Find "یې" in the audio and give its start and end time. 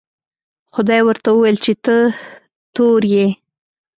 3.13-3.27